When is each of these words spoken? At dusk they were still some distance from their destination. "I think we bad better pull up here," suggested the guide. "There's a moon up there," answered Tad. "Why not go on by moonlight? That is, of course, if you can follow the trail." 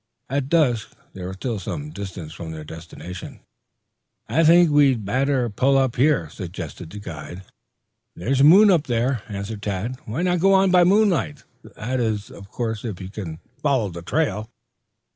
At 0.31 0.49
dusk 0.49 0.93
they 1.13 1.21
were 1.23 1.35
still 1.35 1.59
some 1.59 1.91
distance 1.91 2.33
from 2.33 2.49
their 2.49 2.63
destination. 2.63 3.41
"I 4.27 4.43
think 4.43 4.71
we 4.71 4.95
bad 4.95 5.27
better 5.27 5.47
pull 5.47 5.77
up 5.77 5.95
here," 5.95 6.27
suggested 6.31 6.89
the 6.89 6.97
guide. 6.97 7.43
"There's 8.15 8.41
a 8.41 8.43
moon 8.43 8.71
up 8.71 8.87
there," 8.87 9.21
answered 9.29 9.61
Tad. 9.61 9.99
"Why 10.05 10.23
not 10.23 10.39
go 10.39 10.53
on 10.55 10.71
by 10.71 10.85
moonlight? 10.85 11.43
That 11.75 11.99
is, 11.99 12.31
of 12.31 12.49
course, 12.49 12.83
if 12.83 12.99
you 12.99 13.09
can 13.11 13.37
follow 13.61 13.89
the 13.89 14.01
trail." 14.01 14.49